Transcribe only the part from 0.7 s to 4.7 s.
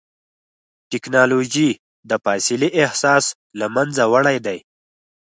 ټکنالوجي د فاصلې احساس له منځه وړی دی.